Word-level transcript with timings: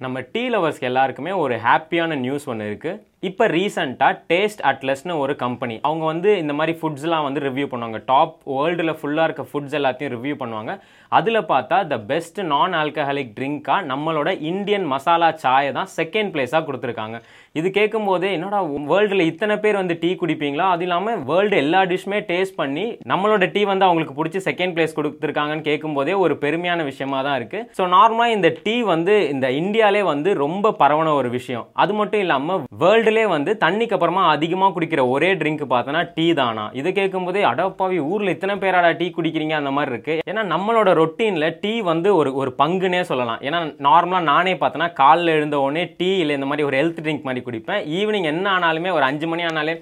நம்ம 0.00 0.20
டீ 0.32 0.40
லவர்ஸ்க்கு 0.48 0.88
எல்லாருக்குமே 0.88 1.32
ஒரு 1.38 1.54
ஹாப்பியான 1.64 2.16
நியூஸ் 2.18 2.46
ஒன்று 2.46 2.64
இருக்குது 2.70 3.00
இப்போ 3.28 3.44
ரீசெண்டாக 3.54 4.14
டேஸ்ட் 4.30 4.62
அட்லஸ்னு 4.70 5.14
ஒரு 5.24 5.34
கம்பெனி 5.42 5.74
அவங்க 5.88 6.04
வந்து 6.10 6.30
இந்த 6.42 6.52
மாதிரி 6.58 6.72
ஃபுட்ஸ்லாம் 6.78 7.26
வந்து 7.26 7.40
ரிவ்யூ 7.46 7.66
பண்ணுவாங்க. 7.72 7.98
டாப் 8.10 8.34
வேர்ல்டில் 8.54 8.92
ஃபுல்லாக 9.00 9.26
இருக்க 9.28 9.44
ஃபுட்ஸ் 9.50 9.76
எல்லாத்தையும் 9.78 10.12
ரிவ்யூ 10.14 10.34
பண்ணுவாங்க. 10.40 10.72
அதில் 11.18 11.40
பார்த்தா 11.52 11.76
த 11.92 11.96
பெஸ்ட் 12.10 12.38
நான் 12.52 12.74
ஆல்கஹாலிக் 12.80 13.30
ட்ரிங்காக 13.36 13.88
நம்மளோட 13.92 14.30
இந்தியன் 14.50 14.86
மசாலா 14.92 15.28
சாயை 15.44 15.70
தான் 15.78 15.90
செகண்ட் 15.98 16.32
பிளேஸாக 16.34 16.62
கொடுத்துருக்காங்க. 16.68 17.16
இது 17.60 17.68
கேட்கும்போதே 17.78 18.28
என்னடா 18.36 18.60
வேர்ல்டில் 18.92 19.24
இத்தனை 19.30 19.56
பேர் 19.64 19.80
வந்து 19.80 19.96
டீ 20.02 20.10
குடிப்பீங்களா? 20.22 20.66
அது 20.74 20.84
இல்லாமல் 20.86 21.22
வேர்ல்டு 21.30 21.56
எல்லா 21.64 21.80
டிஷ்ஷுமே 21.92 22.20
டேஸ்ட் 22.32 22.58
பண்ணி 22.60 22.86
நம்மளோட 23.12 23.50
டீ 23.54 23.64
வந்து 23.72 23.88
அவங்களுக்கு 23.88 24.18
பிடிச்சி 24.18 24.42
செகண்ட் 24.48 24.76
பிளேஸ் 24.76 24.96
கொடுத்துருக்காங்கன்னு 24.98 25.68
கேட்கும்போதே 25.70 26.16
ஒரு 26.24 26.36
பெருமையான 26.44 26.82
விஷயமா 26.90 27.20
தான் 27.28 27.38
இருக்குது 27.40 27.66
ஸோ 27.78 27.84
நார்மலாக 27.96 28.36
இந்த 28.38 28.50
டீ 28.66 28.76
வந்து 28.92 29.16
இந்த 29.36 29.46
இந்தியாலே 29.62 30.04
வந்து 30.12 30.32
ரொம்ப 30.44 30.74
பரவன 30.84 31.14
ஒரு 31.22 31.30
விஷயம். 31.38 31.66
அது 31.84 31.94
மட்டும் 32.02 32.24
இல்லாமல் 32.26 32.62
வேர்ல்டு 32.84 33.12
வேர்ல்டுலே 33.14 33.24
வந்து 33.34 33.50
தண்ணிக்கு 33.64 33.94
அப்புறமா 33.96 34.22
அதிகமாக 34.34 34.72
குடிக்கிற 34.74 35.02
ஒரே 35.14 35.30
ட்ரிங்க் 35.40 35.62
பார்த்தோன்னா 35.72 36.02
டீ 36.16 36.26
தானா? 36.40 36.64
இதை 36.80 36.90
கேட்கும்போதே 36.98 37.42
அடப்பாவி 37.50 37.98
ஊரில் 38.12 38.32
இத்தனை 38.34 38.54
பேராடா 38.62 38.90
டீ 39.00 39.06
குடிக்கிறீங்க? 39.16 39.54
அந்த 39.60 39.72
மாதிரி 39.76 39.90
இருக்குது 39.94 40.22
ஏன்னா 40.30 40.42
நம்மளோட 40.54 40.90
ரொட்டீனில் 41.00 41.56
டீ 41.64 41.72
வந்து 41.90 42.10
ஒரு 42.20 42.30
ஒரு 42.40 42.50
பங்குனே 42.62 43.02
சொல்லலாம். 43.10 43.40
ஏன்னா 43.48 43.60
நார்மலாக 43.88 44.28
நானே 44.32 44.54
பார்த்தோன்னா 44.62 44.88
காலைல 45.02 45.36
எழுந்த 45.38 45.58
உடனே 45.66 45.84
டீ 45.98 46.10
இல்லை 46.22 46.36
இந்த 46.38 46.48
மாதிரி 46.50 46.68
ஒரு 46.68 46.78
ஹெல்த் 46.80 47.02
ட்ரிங்க் 47.04 47.26
மாதிரி 47.28 47.42
குடிப்பேன். 47.48 47.82
ஈவினிங் 47.98 48.30
என்ன 48.34 48.46
ஆனாலுமே 48.58 48.92
ஒரு 48.98 49.06
அஞ்சு 49.10 49.28
மணி 49.32 49.44
ஆனாலே 49.50 49.74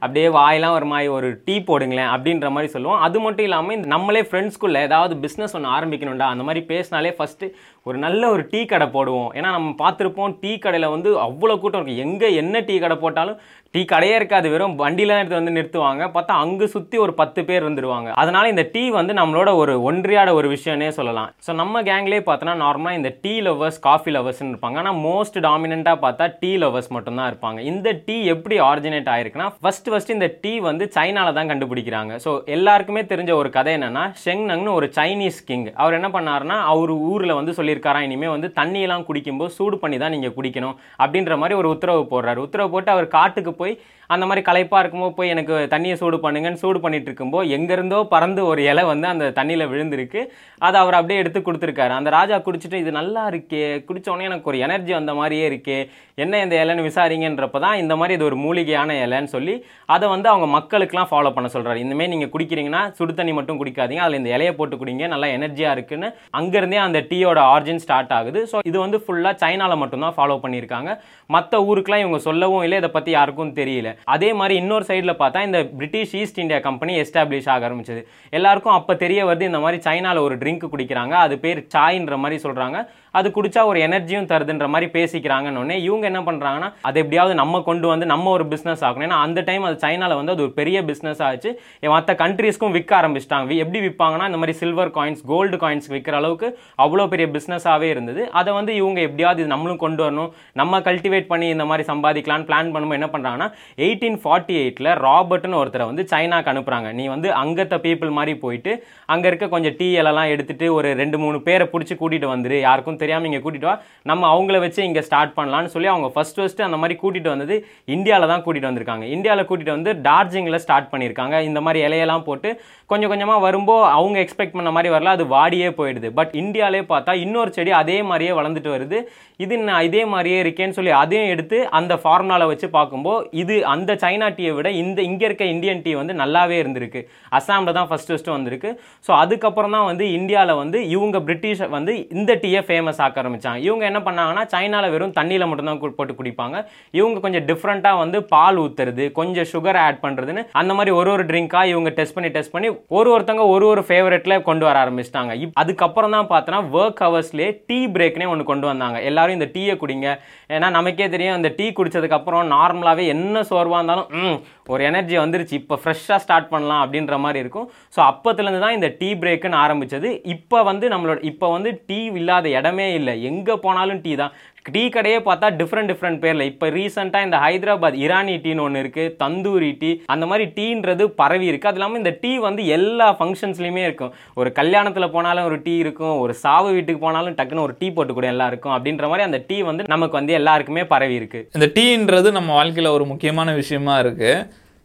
அப்படியே 0.00 0.28
வாயெல்லாம் 0.38 0.74
ஒரு 0.78 0.86
மாதிரி 0.92 1.08
ஒரு 1.16 1.28
டீ 1.46 1.54
போடுங்களேன் 1.68 2.10
அப்படின்ற 2.14 2.48
மாதிரி 2.56 2.72
சொல்லுவோம். 2.74 3.00
அது 3.06 3.18
மட்டும் 3.24 3.46
இல்லாமல் 3.48 3.76
இந்த 3.76 3.88
நம்மளே 3.94 4.22
ஃப்ரெண்ட்ஸ்குள்ளே 4.28 4.82
ஏதாவது 4.88 5.14
பிஸ்னஸ் 5.24 5.54
ஒன்று 5.58 5.74
ஆரம்பிக்கணும்டா 5.76 6.28
அந்த 6.34 6.44
மாதிரி 6.48 6.62
பேசினாலே 6.72 7.12
ஃபஸ்ட்டு 7.18 7.48
ஒரு 7.88 7.98
நல்ல 8.04 8.22
ஒரு 8.34 8.42
டீ 8.52 8.60
கடை 8.72 8.86
போடுவோம். 8.96 9.30
ஏன்னா 9.38 9.50
நம்ம 9.56 9.74
பார்த்துருப்போம் 9.82 10.34
டீ 10.42 10.52
கடையில் 10.64 10.92
வந்து 10.94 11.12
அவ்வளோ 11.26 11.56
கூட்டம் 11.62 11.80
இருக்கும் 11.80 12.04
எங்கே 12.06 12.30
என்ன 12.42 12.60
டீ 12.68 12.76
கடை 12.84 12.96
போட்டாலும் 13.04 13.40
டீ 13.74 13.80
கடையே 13.90 14.12
இருக்காது 14.18 14.46
வெறும் 14.52 14.74
வண்டிலாம் 14.80 15.18
எடுத்து 15.20 15.38
வந்து 15.38 15.54
நிறுத்துவாங்க. 15.56 16.02
பார்த்தா 16.14 16.34
அங்கே 16.44 16.66
சுற்றி 16.74 16.96
ஒரு 17.04 17.12
பத்து 17.18 17.40
பேர் 17.48 17.66
வந்துடுவாங்க 17.66 18.08
அதனால் 18.20 18.48
இந்த 18.52 18.62
டீ 18.74 18.82
வந்து 18.96 19.12
நம்மளோட 19.18 19.50
ஒரு 19.62 19.72
ஒன்றியாட 19.88 20.30
ஒரு 20.38 20.48
விஷயம்னே 20.52 20.88
சொல்லலாம். 20.98 21.28
ஸோ 21.46 21.50
நம்ம 21.58 21.82
கேங்லேயே 21.88 22.22
பார்த்தோன்னா 22.28 22.54
நார்மலாக 22.62 22.98
இந்த 23.00 23.10
டீ 23.24 23.34
லவர்ஸ் 23.46 23.78
காஃபி 23.88 24.12
லவர்ஸ்னு 24.16 24.52
இருப்பாங்க. 24.52 24.78
ஆனால் 24.82 24.96
மோஸ்ட் 25.08 25.36
டாமினண்ட்டாக 25.48 25.98
பார்த்தா 26.04 26.26
டீ 26.40 26.52
லவர்ஸ் 26.62 26.88
மட்டும்தான் 26.96 27.28
இருப்பாங்க. 27.32 27.58
இந்த 27.72 27.92
டீ 28.06 28.16
எப்படி 28.34 28.58
ஆரிஜினேட் 28.68 29.10
ஆயிருக்குன்னா 29.16 29.48
ஃபர்ஸ்ட் 29.60 29.90
ஃபஸ்ட்டு 29.92 30.16
இந்த 30.18 30.28
டீ 30.46 30.52
வந்து 30.68 30.86
சைனாவில் 30.96 31.38
தான் 31.40 31.50
கண்டுபிடிக்கிறாங்க. 31.52 32.14
ஸோ 32.24 32.32
எல்லாருக்குமே 32.56 33.04
தெரிஞ்ச 33.12 33.34
ஒரு 33.42 33.52
கதை 33.58 33.74
என்னென்னா 33.80 34.06
ஷெங்னங்னு 34.24 34.72
ஒரு 34.78 34.88
சைனீஸ் 34.98 35.42
கிங் 35.50 35.68
அவர் 35.82 35.98
என்ன 36.00 36.10
பண்ணாருன்னா 36.16 36.58
அவர் 36.72 36.94
ஊரில் 37.12 37.36
வந்து 37.40 37.56
சொல்லியிருக்காரா 37.60 38.02
இனிமேல் 38.08 38.34
வந்து 38.36 38.50
தண்ணியெல்லாம் 38.58 39.06
குடிக்கும்போது 39.10 39.56
சூடு 39.58 39.78
பண்ணி 39.84 39.98
தான் 40.06 40.16
நீங்கள் 40.16 40.36
குடிக்கணும் 40.40 40.76
அப்படின்ற 41.02 41.40
மாதிரி 41.42 41.60
ஒரு 41.62 41.70
உத்தரவு 41.76 42.04
போடுறாரு. 42.14 42.40
உத்தரவு 42.48 42.74
போட்டு 42.76 42.92
அவர் 42.96 43.14
காட்டுக்கு 43.18 43.56
போய் 43.58 43.74
அந்த 44.14 44.24
மாதிரி 44.28 44.42
களைப்பாக 44.48 44.80
இருக்கும்போது 44.82 45.14
போய் 45.18 45.32
எனக்கு 45.34 45.54
தண்ணியை 45.72 45.96
சூடு 46.00 46.18
பண்ணுங்கன்னு 46.24 46.60
சூடு 46.62 46.78
பண்ணிட்டு 46.84 47.08
இருக்கும்போது 47.10 47.50
எங்கேருந்தோ 47.56 47.98
பறந்து 48.14 48.42
ஒரு 48.50 48.60
இலை 48.70 48.84
வந்து 48.92 49.06
அந்த 49.12 49.26
தண்ணியில் 49.38 49.70
விழுந்திருக்கு. 49.72 50.20
அதை 50.66 50.76
அவர் 50.82 50.98
அப்படியே 50.98 51.20
எடுத்து 51.22 51.40
கொடுத்துருக்காரு. 51.48 51.92
அந்த 51.98 52.10
ராஜா 52.18 52.36
குடிச்சிட்டு 52.46 52.80
இது 52.82 52.92
நல்லா 53.00 53.24
இருக்கே. 53.32 53.64
குடித்தோடனே 53.88 54.28
எனக்கு 54.30 54.50
ஒரு 54.52 54.60
எனர்ஜி 54.66 54.94
வந்த 54.98 55.14
மாதிரியே 55.20 55.44
இருக்கே. 55.50 55.78
என்ன 56.24 56.40
இந்த 56.44 56.54
இலைன்னு 56.62 56.86
விசாரிங்கன்றப்ப 56.88 57.58
தான் 57.66 57.80
இந்த 57.82 57.94
மாதிரி 57.98 58.14
இது 58.18 58.24
ஒரு 58.30 58.38
மூலிகையான 58.44 58.96
இலைன்னு 59.04 59.30
சொல்லி 59.34 59.56
அதை 59.96 60.06
வந்து 60.14 60.28
அவங்க 60.32 60.48
மக்களுக்கெலாம் 60.56 61.10
ஃபாலோ 61.12 61.32
பண்ண 61.36 61.50
சொல்கிறாரு 61.56 61.82
இந்தமாரி 61.84 62.12
நீங்கள் 62.14 62.32
குடிக்கிறீங்கன்னா 62.34 62.82
சுடு 62.98 63.12
தண்ணி 63.20 63.34
மட்டும் 63.38 63.60
குடிக்காதீங்க. 63.60 64.02
அதில் 64.06 64.20
இந்த 64.20 64.32
இலையை 64.36 64.54
போட்டு 64.60 64.78
குடிங்க. 64.80 65.06
நல்லா 65.14 65.28
எனர்ஜியாக 65.36 65.76
இருக்குன்னு. 65.76 66.10
அங்கேருந்தே 66.40 66.80
அந்த 66.86 67.00
டீயோட 67.12 67.40
ஆர்ஜின் 67.54 67.82
ஸ்டார்ட் 67.84 68.16
ஆகுது. 68.18 68.42
ஸோ 68.52 68.58
இது 68.70 68.78
வந்து 68.84 69.00
ஃபுல்லாக 69.04 69.34
சைனாவில் 69.44 69.80
மட்டும்தான் 69.82 70.16
ஃபாலோ 70.18 70.38
பண்ணியிருக்காங்க. 70.46 70.90
மற்ற 71.36 71.62
ஊருக்குலாம் 71.68 72.04
இவங்க 72.06 72.20
சொல்லவும் 72.28 72.64
இல்லை. 72.68 72.78
இதை 72.82 72.92
பற்றி 72.98 73.12
யாருக்கும் 73.18 73.56
தெரியல. 73.62 73.94
அதே 74.04 74.32
மாதிரி 74.32 74.54
இன்னொரு 74.60 74.84
சைடில் 74.88 75.18
பார்த்தா 75.18 75.44
இந்த 75.44 75.64
British 75.64 76.14
East 76.16 76.38
India 76.38 76.58
Company 76.58 77.00
establish 77.00 77.48
ஆக 77.48 77.68
ஆரம்பிச்சது. 77.68 78.02
எல்லாருக்கும் 78.30 78.72
அப்போ 78.72 78.94
தெரிய 78.94 79.26
வருது 79.26 79.40
இந்த 79.40 79.58
மாதிரி 79.58 79.82
சைனாவில் 79.82 80.22
ஒரு 80.22 80.36
ட்ரிங்க் 80.36 80.68
குடிக்கிறாங்க 80.72 81.10
அது 81.10 81.38
பேர் 81.38 81.66
சாய்ன்ற 81.74 82.16
மாதிரி 82.16 82.42
சொல்கிறாங்க 82.42 82.88
அது 83.18 83.28
குடிச்சா 83.36 83.62
ஒரு 83.70 83.78
எனர்ஜியும் 83.86 84.28
தருதுன்ற 84.32 84.68
மாதிரி 84.74 84.88
பேசிக்கிறாங்கன்னு 84.96 85.76
இவங்க 85.86 86.04
என்ன 86.10 86.20
பண்ணுறாங்கன்னா 86.28 86.70
அது 86.88 86.96
எப்படியாவது 87.02 87.34
நம்ம 87.42 87.62
கொண்டு 87.68 87.86
வந்து 87.92 88.06
நம்ம 88.12 88.30
ஒரு 88.36 88.46
பிஸ்னஸ் 88.52 88.82
ஆகணும் 88.88 89.06
ஏன்னா 89.08 89.18
அந்த 89.26 89.40
டைம் 89.48 89.66
அது 89.68 89.76
சைனாவில் 89.84 90.18
வந்து 90.20 90.34
அது 90.34 90.44
ஒரு 90.46 90.52
பெரிய 90.60 90.78
பிஸ்னஸ் 90.90 91.22
ஆச்சு. 91.28 91.50
மற்ற 91.94 92.14
கண்ட்ரீஸ்க்கும் 92.22 92.74
விற்க 92.76 92.92
ஆரம்பிச்சிட்டாங்க. 93.00 93.56
எப்படி 93.64 93.80
விற்பாங்கன்னா 93.86 94.26
இந்த 94.30 94.40
மாதிரி 94.42 94.56
சில்வர் 94.62 94.92
காயின்ஸ் 94.98 95.22
கோல்டு 95.32 95.58
காயின்ஸ் 95.64 95.88
விற்கிற 95.94 96.16
அளவுக்கு 96.20 96.48
அவ்வளோ 96.84 97.06
பெரிய 97.14 97.28
பிஸ்னஸாகவே 97.36 97.88
இருந்தது. 97.94 98.22
அதை 98.40 98.50
வந்து 98.58 98.72
இவங்க 98.80 98.98
எப்படியாவது 99.08 99.42
இது 99.42 99.52
நம்மளும் 99.54 99.82
கொண்டு 99.84 100.02
வரணும். 100.04 100.30
நம்ம 100.60 100.80
கல்டிவேட் 100.88 101.30
பண்ணி 101.32 101.48
இந்த 101.54 101.66
மாதிரி 101.70 101.86
சம்பாதிக்கலாம்னு 101.92 102.48
பிளான் 102.50 102.72
பண்ணும்போது 102.74 103.00
என்ன 103.00 103.10
பண்ணுறாங்கன்னா 103.14 103.48
எயிட்டீன் 103.86 104.18
ஃபார்ட்டி 104.24 104.56
எயிட்டில் 104.62 104.92
ராபர்ட்னு 105.06 105.60
ஒருத்தரை 105.62 105.86
வந்து 105.90 106.04
சைனாக்கு 106.12 106.52
அனுப்புகிறாங்க 106.52 106.90
நீ 106.98 107.06
வந்து 107.14 107.28
அங்கத்த 107.42 107.78
பீப்புள் 107.86 108.16
மாதிரி 108.18 108.34
போயிட்டு 108.44 108.72
அங்கே 109.14 109.28
இருக்க 109.30 109.48
கொஞ்சம் 109.54 109.76
டீ 109.80 109.88
எல்லாம் 110.02 110.30
எடுத்துட்டு 110.34 110.66
ஒரு 110.78 110.88
ரெண்டு 111.02 111.18
மூணு 111.24 111.38
பேரை 111.48 111.66
பிடிச்சி 111.72 111.94
கூட்டிகிட்டு 111.96 112.32
வந்துரு. 112.34 112.58
யாருக்கும் 112.66 112.97
தெரியாமல் 113.02 113.28
இங்கே 113.30 113.42
கூட்டிகிட்டு 113.44 113.70
வா. 113.70 113.76
நம்ம 114.10 114.28
அவங்கள 114.34 114.58
வச்சு 114.66 114.80
இங்கே 114.88 115.04
ஸ்டார்ட் 115.08 115.36
பண்ணலாம்னு 115.38 115.72
சொல்லி 115.74 115.90
அவங்க 115.94 116.10
ஃபர்ஸ்ட் 116.16 116.40
ஃபஸ்ட்டு 116.40 116.66
அந்த 116.68 116.80
மாதிரி 116.82 116.96
கூட்டிகிட்டு 117.02 117.32
வந்தது 117.34 117.56
இந்தியாவில் 117.96 118.30
தான் 118.32 118.44
கூட்டிகிட்டு 118.46 118.70
வந்திருக்காங்க. 118.70 119.04
இந்தியாவில் 119.16 119.46
கூட்டிகிட்டு 119.50 119.76
வந்து 119.76 119.94
டார்ஜிங்கில் 120.08 120.62
ஸ்டார்ட் 120.66 120.90
பண்ணியிருக்காங்க 120.92 121.36
இந்த 121.50 121.62
மாதிரி 121.66 121.80
இலையெல்லாம் 121.88 122.26
போட்டு 122.28 122.50
கொஞ்சம் 122.92 123.10
கொஞ்சமாக 123.12 123.44
வரும்போது 123.46 123.88
அவங்க 123.96 124.18
எக்ஸ்பெக்ட் 124.24 124.56
பண்ண 124.58 124.70
மாதிரி 124.76 124.90
வரல 124.94 125.14
அது 125.16 125.24
வாடியே 125.36 125.70
போயிடுது. 125.78 126.10
பட் 126.18 126.32
இந்தியாவிலே 126.42 126.82
பார்த்தா 126.92 127.14
இன்னொரு 127.24 127.50
செடி 127.56 127.72
அதே 127.82 127.98
மாதிரியே 128.10 128.32
வளர்ந்துட்டு 128.38 128.70
வருது. 128.76 128.98
இது 129.44 129.54
நான் 129.66 129.84
இதே 129.88 130.02
மாதிரியே 130.12 130.38
இருக்கேன்னு 130.44 130.76
சொல்லி 130.76 130.92
அதையும் 131.00 131.32
எடுத்து 131.32 131.58
அந்த 131.78 131.94
ஃபார்முலாவில் 132.02 132.50
வச்சு 132.52 132.68
பார்க்கும்போது 132.76 133.26
இது 133.42 133.56
அந்த 133.72 133.90
சைனா 134.02 134.28
டீயை 134.38 134.52
விட 134.56 134.68
இந்த 134.82 134.98
இங்கே 135.08 135.26
இருக்க 135.28 135.44
இந்தியன் 135.54 135.82
டீ 135.84 135.92
வந்து 136.00 136.14
நல்லாவே 136.22 136.56
இருந்திருக்கு. 136.62 137.00
அஸ்ஸாமில் 137.38 137.76
தான் 137.78 137.88
ஃபஸ்ட்டு 137.90 138.12
ஃபஸ்ட்டு 138.12 138.34
வந்திருக்கு. 138.36 138.70
ஸோ 139.06 139.10
அதுக்கப்புறம் 139.22 139.74
தான் 139.76 139.86
வந்து 139.90 140.04
இந்தியாவில் 140.18 140.60
வந்து 140.62 140.78
இவங்க 140.94 141.18
பிரிட்டிஷ் 141.26 141.62
வந்து 141.76 141.94
இந்த 142.16 142.34
டீயை 142.42 142.62
ஃபேமஸ் 142.68 142.87
ஆக்க 142.96 143.22
ஆரம்பித்தாங்க 143.22 143.56
இவங்க 143.56 143.84
என்ன 143.84 143.98
பண்ணாங்கன்னா 143.98 144.44
சைனாவில் 144.46 144.90
வெறும் 144.90 145.14
தண்ணியில் 145.18 145.46
மட்டும்தான் 145.46 145.80
போட்டு 145.96 146.14
குடிப்பாங்க. 146.20 146.56
இவங்க 146.90 147.20
கொஞ்சம் 147.20 147.46
டிஃப்ரெண்ட்டாக 147.46 147.98
வந்து 147.98 148.24
பால் 148.24 148.58
ஊற்றுறது 148.58 149.12
கொஞ்சம் 149.12 149.48
சுகர் 149.52 149.78
ஆட் 149.86 150.00
பண்ணுறதுன்னு 150.02 150.44
அந்த 150.52 150.74
மாதிரி 150.74 150.94
ஒரு 150.96 151.10
ஒரு 151.10 151.24
ட்ரிங்காக 151.24 151.72
இவங்க 151.72 151.90
டெஸ்ட் 151.90 152.14
பண்ணி 152.14 152.30
டெஸ்ட் 152.30 152.52
பண்ணி 152.52 152.70
ஒரு 152.88 153.08
ஒருத்தவங்க 153.14 153.46
ஒரு 153.54 153.66
ஒரு 153.66 153.84
ஃபேவரெட்டில் 153.88 154.42
கொண்டு 154.42 154.64
வர 154.68 154.84
ஆரம்பிச்சிட்டாங்க. 154.84 155.34
இப் 155.40 155.50
அதுக்கப்புறம் 155.52 156.16
தான் 156.16 156.30
பார்த்தோன்னா 156.32 156.62
ஒர்க் 156.80 157.02
ஹவர்ஸ்லேயே 157.06 157.50
டீ 157.66 157.86
பிரேக்னே 157.86 158.28
ஒன்று 158.28 158.44
கொண்டு 158.44 158.66
வந்தாங்க. 158.66 159.00
எல்லாரும் 159.00 159.36
இந்த 159.38 159.50
டீயை 159.54 159.76
குடிங்க. 159.82 160.08
ஏன்னா 160.48 160.70
நமக்கே 160.70 161.08
தெரியும் 161.08 161.34
அந்த 161.34 161.52
டீ 161.56 161.68
குடித்ததுக்கப்புறம் 161.68 162.52
நார்மலாகவே 162.54 163.06
என்ன 163.06 163.42
சோர்வாக 163.42 163.78
இருந்தாலும் 163.78 164.40
ஒரு 164.72 164.82
எனர்ஜி 164.90 165.16
வந்துருச்சு 165.24 165.54
இப்போ 165.60 165.76
ஃப்ரெஷ்ஷாக 165.82 166.20
ஸ்டார்ட் 166.24 166.50
பண்ணலாம் 166.52 166.82
அப்படின்ற 166.84 167.16
மாதிரி 167.24 167.42
இருக்கும். 167.44 167.68
ஸோ 167.94 168.00
அப்போத்துலேருந்து 168.10 168.64
தான் 168.64 168.76
இந்த 168.78 168.90
டீ 169.00 169.08
பிரேக்குன்னு 169.22 169.60
ஆரம்பிச்சது. 169.64 170.10
இப்போ 170.34 170.58
வந்து 170.70 170.88
நம்மளோட 170.94 171.18
இப்போ 171.32 171.48
வந்து 171.56 171.72
டீ 171.90 172.00
இல்லாத 172.20 172.48
இடமே 172.58 172.88
இல்லை. 173.00 173.16
எங்கே 173.30 173.56
போனாலும் 173.66 174.02
டீ 174.06 174.14
தான். 174.22 174.34
டீ 174.74 174.82
கடையே 174.96 175.18
பார்த்தா 175.28 175.48
டிஃப்ரெண்ட் 175.60 175.90
டிஃப்ரெண்ட் 175.92 176.20
பேரில். 176.24 176.44
இப்போ 176.52 176.66
ரீசெண்டாக 176.76 177.26
இந்த 177.26 177.38
ஹைதராபாத் 177.44 177.96
இரானி 178.04 178.34
டீன்னு 178.44 178.64
ஒன்று 178.66 178.82
இருக்குது 178.84 179.12
தந்தூரி 179.22 179.70
டீ 179.82 179.90
அந்த 180.14 180.24
மாதிரி 180.30 180.46
டீன்றது 180.58 181.06
பரவி 181.20 181.46
இருக்குது 181.50 181.70
அது 181.72 181.80
இல்லாமல் 181.80 182.00
இந்த 182.02 182.12
டீ 182.22 182.32
வந்து 182.48 182.62
எல்லா 182.76 183.08
ஃபங்க்ஷன்ஸ்லையுமே 183.18 183.82
இருக்கும். 183.88 184.12
ஒரு 184.40 184.52
கல்யாணத்தில் 184.60 185.12
போனாலும் 185.16 185.48
ஒரு 185.50 185.58
டீ 185.66 185.74
இருக்கும் 185.84 186.16
ஒரு 186.24 186.34
சாவு 186.44 186.70
வீட்டுக்கு 186.76 187.02
போனாலும் 187.06 187.36
டக்குன்னு 187.40 187.66
ஒரு 187.66 187.76
டீ 187.80 187.88
போட்டு 187.98 188.14
கூட 188.18 188.28
எல்லாருக்கும் 188.34 188.76
அப்படின்ற 188.76 189.08
மாதிரி 189.12 189.28
அந்த 189.28 189.40
டீ 189.50 189.58
வந்து 189.70 189.90
நமக்கு 189.94 190.18
வந்து 190.20 190.38
எல்லாருக்குமே 190.40 190.84
பரவி 190.94 191.18
இருக்குது 191.20 191.46
இந்த 191.58 191.68
டீன்றது 191.78 192.30
நம்ம 192.38 192.50
வாழ்க்கையில் 192.60 192.94
ஒரு 192.96 193.06
முக்கியமான 193.12 193.54
விஷயமா 193.60 193.96
இருக்குது 194.04 194.32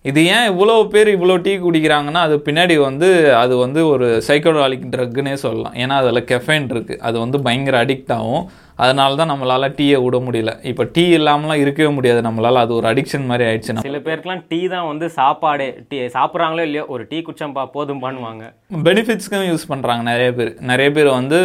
இது 0.10 0.22
ஏன் 0.36 0.48
இவ்வளோ 0.52 0.74
பேர் 0.94 1.10
இவ்வளோ 1.16 1.36
டீ 1.44 1.52
குடிக்கிறாங்கன்னா 1.66 2.22
அது 2.28 2.36
பின்னாடி 2.48 2.76
வந்து 2.88 3.10
அது 3.42 3.54
வந்து 3.62 3.82
ஒரு 3.92 4.08
சைக்கோடாலிக் 4.28 4.90
ட்ரக்குன்னே 4.94 5.36
சொல்லலாம். 5.44 5.76
ஏன்னா 5.84 5.98
அதில் 6.02 6.28
கெஃபைன் 6.32 6.66
இருக்குது 6.74 7.00
அது 7.08 7.16
வந்து 7.24 7.38
பயங்கர 7.46 7.78
அடிக்ட் 7.84 8.12
ஆகும். 8.18 8.44
அதனால 8.84 9.16
தான் 9.20 9.32
நம்மளால் 9.32 9.68
டீயை 9.78 9.98
விட 10.06 10.18
முடியல. 10.26 10.52
இப்போ 10.72 10.84
டீ 10.96 11.06
இல்லாமலாம் 11.20 11.62
இருக்கவே 11.64 11.92
முடியாது. 11.98 12.20
நம்மளால் 12.28 12.62
அது 12.64 12.74
ஒரு 12.80 12.88
அடிக்ஷன் 12.92 13.30
மாதிரி 13.32 13.48
ஆயிடுச்சு. 13.50 13.78
சில 13.88 14.02
பேருக்குலாம் 14.10 14.44
டீ 14.52 14.60
தான் 14.76 14.88
வந்து 14.92 15.08
சாப்பாடே 15.20 15.70
டீ 15.90 16.00
சாப்பிட்றாங்களோ 16.18 16.66
இல்லையோ 16.70 16.86
ஒரு 16.96 17.06
டீ 17.14 17.20
குச்சம்பா 17.30 17.66
போதும் 17.78 18.04
பண்ணுவாங்க 18.06 18.44
பெனிஃபிட்ஸ்க்கும் 18.90 19.50
யூஸ் 19.52 19.70
பண்ணுறாங்க 19.74 20.04
நிறைய 20.12 20.30
பேர். 20.40 20.54
நிறைய 20.74 20.90
பேர் 21.00 21.12
வந்து 21.20 21.42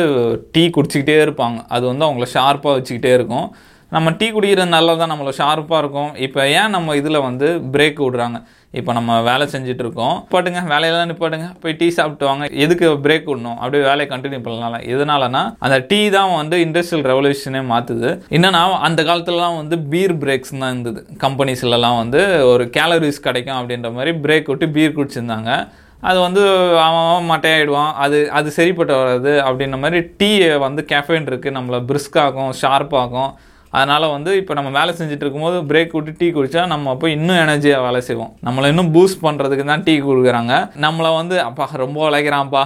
டீ 0.56 0.64
குடிச்சிக்கிட்டே 0.76 1.18
இருப்பாங்க. 1.26 1.58
அது 1.76 1.84
வந்து 1.92 2.06
அவங்கள 2.08 2.28
ஷார்ப்பாக 2.36 2.76
வச்சுக்கிட்டே 2.78 3.12
இருக்கும். 3.20 3.48
நம்ம 3.94 4.08
டீ 4.20 4.26
குடிக்கிறது 4.32 4.72
நல்லது 4.74 4.98
தான் 5.00 5.10
நம்மளை 5.12 5.32
ஷார்ப்பாக 5.38 5.78
இருக்கும். 5.82 6.10
இப்போ 6.24 6.40
ஏன் 6.56 6.74
நம்ம 6.74 6.96
இதில் 7.00 7.18
வந்து 7.26 7.46
பிரேக் 7.74 8.00
விடுறாங்க? 8.04 8.38
இப்போ 8.78 8.90
நம்ம 8.96 9.12
வேலை 9.28 9.44
செஞ்சுட்டு 9.52 9.82
இருக்கோம் 9.84 10.16
நிப்பாட்டுங்க 10.24 10.62
வேலையெல்லாம் 10.72 11.10
நிப்பாட்டுங்க. 11.10 11.46
போய் 11.62 11.76
டீ 11.80 11.86
சாப்பிட்டு 11.98 12.26
வாங்க. 12.30 12.44
எதுக்கு 12.64 12.86
பிரேக் 13.06 13.28
விடணும்? 13.30 13.56
அப்படியே 13.60 13.82
வேலையை 13.90 14.08
கண்டினியூ 14.12 14.40
பண்ணலாம் 14.46 14.84
எதனாலனா 14.94 15.42
அந்த 15.66 15.78
டீ 15.92 16.00
தான் 16.16 16.34
வந்து 16.40 16.58
இண்டஸ்ட்ரியல் 16.66 17.06
ரெவல்யூஷனே 17.12 17.62
மாற்றுது 17.72 18.10
என்னன்னா 18.38 18.62
அந்த 18.90 19.00
காலத்துலலாம் 19.10 19.58
வந்து 19.62 19.78
பீர் 19.94 20.16
பிரேக்ஸ் 20.24 20.54
தான் 20.60 20.70
இருந்தது. 20.74 21.00
கம்பெனிஸ்லலாம் 21.24 21.98
வந்து 22.02 22.22
ஒரு 22.52 22.66
கேலரிஸ் 22.78 23.26
கிடைக்கும் 23.28 23.58
அப்படின்ற 23.60 23.90
மாதிரி 23.98 24.14
பிரேக் 24.26 24.50
விட்டு 24.52 24.68
பீர் 24.78 24.96
குடிச்சிருந்தாங்க. 25.00 25.50
அது 26.08 26.18
வந்து 26.28 26.42
அவன் 26.86 27.04
அவன் 27.10 27.30
மட்டையாயிடுவான். 27.34 27.92
அது 28.04 28.18
அது 28.38 28.48
சரிப்பட்டு 28.60 28.94
வராது 29.02 29.32
அப்படின்ற 29.48 29.78
மாதிரி 29.84 30.00
டீ 30.20 30.32
வந்து 30.68 30.82
கேஃபைன் 30.94 31.30
இருக்குது 31.30 31.58
நம்மளை 31.58 31.80
பிரிஸ்காகும் 31.90 32.52
ஷார்ப்பாகும் 32.62 33.32
அதனால் 33.70 34.10
வந்து 34.10 34.36
இப்போ 34.36 34.54
நம்ம 34.54 34.78
வேலை 34.78 34.94
செஞ்சுட்டு 34.98 35.26
இருக்கும்போது 35.26 35.62
பிரேக் 35.62 35.88
விட்டு 35.90 36.14
டீ 36.18 36.28
குடித்தா 36.28 36.66
நம்ம 36.66 36.90
அப்போ 36.90 37.10
இன்னும் 37.10 37.36
எனர்ஜியாக 37.36 37.80
வேலை 37.80 38.00
செய்வோம். 38.00 38.36
நம்மளை 38.44 38.66
இன்னும் 38.66 38.94
பூஸ்ட் 38.94 39.18
பண்ணுறதுக்கு 39.22 39.64
தான் 39.64 39.82
டீ 39.82 40.00
கொடுக்குறாங்க. 40.00 40.70
நம்மளை 40.80 41.14
வந்து 41.14 41.40
அப்பா 41.40 41.68
ரொம்ப 41.72 42.10
உழைக்கிறான்ப்பா. 42.10 42.64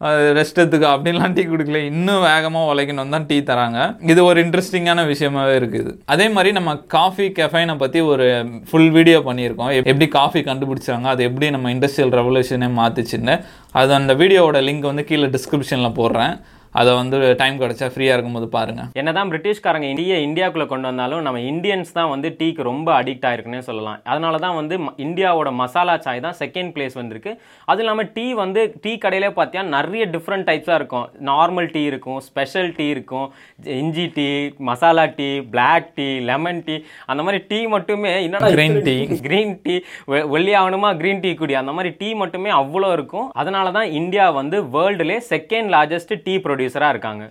ரெஸ்ட் 0.00 0.54
அப்படின்லாம் 0.54 1.32
டீ 1.32 1.42
குடிக்கல. 1.42 1.74
இன்னும் 1.74 2.20
வேகமாக 2.20 2.74
உழைக்கணும் 2.74 3.08
தான் 3.08 3.26
டீ 3.26 3.38
தராங்க. 3.38 4.10
இது 4.10 4.24
ஒரு 4.24 4.46
இன்ட்ரெஸ்டிங்கான 4.46 5.06
விஷயமாவே 5.06 5.58
இருக்குது 5.58 5.98
அதே 6.04 6.28
மாதிரி 6.28 6.52
நம்ம 6.52 6.76
காஃபி 6.76 7.28
கெஃபைனை 7.28 7.76
பற்றி 7.76 8.00
ஒரு 8.00 8.46
ஃபுல் 8.70 8.90
வீடியோ 8.90 9.18
பண்ணியிருக்கோம். 9.18 9.70
எப்- 9.70 9.76
எப்படி 9.76 10.08
காஃபி 10.08 10.40
கண்டுபிடிச்சாங்க 10.40 11.02
அது 11.02 11.24
எப்படி 11.24 11.50
நம்ம 11.50 11.72
இண்டஸ்ட்ரியல் 11.72 12.12
ரெவல்யூஷனே 12.12 12.70
மாற்றிச்சின்னு 12.78 13.44
அது 13.70 13.94
அந்த 13.94 14.14
வீடியோவோட 14.14 14.62
லிங்க் 14.62 14.78
வந்து 14.78 15.04
கீழே 15.04 15.26
டிஸ்கிரிப்ஷனில் 15.26 15.92
போடுறேன். 15.92 16.40
அதை 16.80 16.92
வந்து 17.00 17.16
டைம் 17.40 17.56
கிடைச்சா 17.62 17.86
ஃப்ரீயாக 17.92 18.16
இருக்கும்போது 18.16 18.46
பாருங்கள் 18.54 18.88
என்னதான் 19.00 19.30
பிரிட்டிஷ்காரங்க 19.32 19.88
இந்திய 19.92 20.14
இந்தியாவுக்குள்ள 20.26 20.66
கொண்டு 20.72 20.86
வந்தாலும் 20.90 21.22
நம்ம 21.26 21.42
இந்தியன்ஸ் 21.50 21.92
தான் 21.98 22.10
வந்து 22.12 22.28
டீக்கு 22.40 22.62
ரொம்ப 22.70 22.88
அடிக்ட் 23.00 23.26
ஆயிருக்குன்னே 23.28 23.60
சொல்லலாம். 23.68 23.98
அதனால 24.12 24.38
தான் 24.44 24.56
வந்து 24.60 24.76
இந்தியாவோட 25.04 25.50
மசாலா 25.60 25.94
சாய் 26.06 26.22
தான் 26.26 26.36
செகண்ட் 26.40 26.72
பிளேஸ் 26.76 26.96
வந்திருக்கு. 27.00 27.32
அதுவும் 27.70 27.84
இல்லாமல் 27.84 28.10
டீ 28.16 28.26
வந்து 28.42 28.62
டீ 28.84 28.92
கடையிலே 29.04 29.30
பார்த்தீங்கன்னா 29.38 29.74
நிறைய 29.78 30.06
டிஃப்ரெண்ட் 30.16 30.46
டைப்ஸாக 30.50 30.78
இருக்கும். 30.80 31.06
நார்மல் 31.30 31.68
டீ 31.76 31.82
இருக்கும் 31.90 32.18
ஸ்பெஷல் 32.28 32.70
டீ 32.78 32.86
இருக்கும் 32.96 33.26
இஞ்சி 33.80 34.06
tea 34.16 34.26
masala 34.70 35.06
tea 35.20 35.28
black 35.54 35.88
tea 36.00 36.08
lemon 36.30 36.60
tea 36.68 36.76
அந்த 37.12 37.20
மாதிரி 37.28 37.40
டீ 37.52 37.60
மட்டுமே 37.76 38.12
என்னடா 38.26 38.50
Green 38.56 38.76
tea. 38.88 38.98
கிரீன் 39.28 39.54
டீ 39.64 39.76
வெள்ளி 40.34 40.52
ஆகணுமா 40.62 40.90
கிரீன் 41.00 41.22
டீ 41.24 41.32
குடி. 41.42 41.54
அந்த 41.62 41.72
மாதிரி 41.76 41.92
டீ 42.02 42.10
மட்டுமே 42.24 42.50
அவ்வளோ 42.60 42.90
இருக்கும். 42.98 43.26
அதனால 43.42 43.72
தான் 43.78 43.88
இந்தியா 44.00 44.26
வந்து 44.40 44.56
வேர்ல்டுலே 44.76 45.18
செகண்ட் 45.32 45.70
லார்ஜஸ்ட் 45.76 46.14
டீ 46.26 46.34
ப்ரொடியூசராக 46.64 46.94
இருக்காங்க. 46.94 47.24